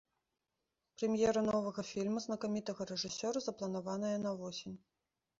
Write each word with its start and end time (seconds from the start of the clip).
Прэм'ера 0.99 1.41
новага 1.49 1.83
фільма 1.89 2.23
знакамітага 2.25 2.87
рэжысёра 2.91 3.39
запланаваная 3.49 4.15
на 4.25 4.31
восень. 4.41 4.75